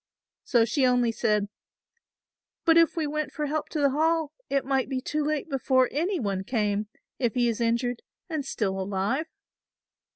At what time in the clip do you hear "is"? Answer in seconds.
7.47-7.61